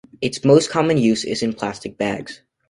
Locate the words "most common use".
0.43-1.23